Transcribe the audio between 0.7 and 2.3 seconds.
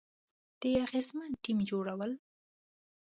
اغیزمن ټیم جوړول،